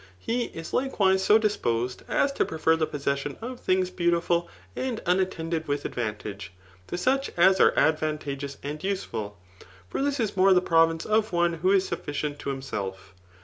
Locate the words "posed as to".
1.57-2.43